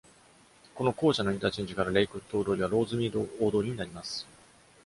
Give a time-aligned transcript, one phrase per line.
[0.73, 4.25] この後者のインターチェンジから、レイクウッド大通りはローズミード大通りになります。